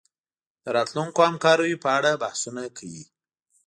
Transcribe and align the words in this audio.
د 0.63 0.65
راتلونکو 0.77 1.19
همکاریو 1.29 1.81
په 1.83 1.89
اړه 1.97 2.19
بحثونه 2.23 2.63
کوي 2.77 3.05